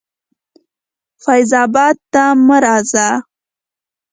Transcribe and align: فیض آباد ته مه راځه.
فیض 1.23 1.51
آباد 1.63 1.95
ته 2.13 2.23
مه 2.47 2.57
راځه. 2.63 3.07